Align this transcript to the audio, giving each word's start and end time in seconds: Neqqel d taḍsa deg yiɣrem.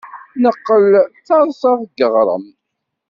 Neqqel 0.43 0.85
d 1.13 1.15
taḍsa 1.27 1.71
deg 1.81 1.91
yiɣrem. 1.97 2.45